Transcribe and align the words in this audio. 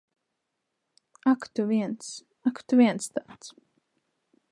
Ak 1.31 1.41
tu 1.53 1.65
viens. 1.71 2.09
Ak, 2.51 2.65
tu 2.67 2.79
viens 2.81 3.11
tāds! 3.19 3.53